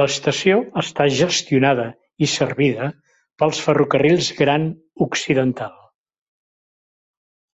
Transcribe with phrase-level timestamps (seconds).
[0.00, 1.86] L'estació està gestionada
[2.28, 2.90] i servida
[3.44, 4.70] pels Ferrocarrils Gran
[5.10, 5.74] Occidental.